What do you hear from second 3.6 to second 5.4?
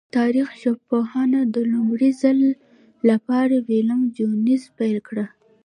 ویلم جونز پیل کړه.